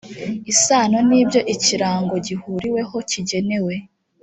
isano 0.51 0.97
n 1.07 1.11
ibyo 1.21 1.39
ikirango 1.53 2.13
gihuriweho 2.25 2.95
kigenewe 3.09 3.73